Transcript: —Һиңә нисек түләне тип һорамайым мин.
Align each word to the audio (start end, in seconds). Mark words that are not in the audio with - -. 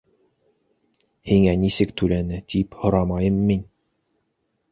—Һиңә 1.31 1.51
нисек 1.65 1.93
түләне 2.01 2.41
тип 2.53 2.75
һорамайым 2.85 3.37
мин. 3.51 3.65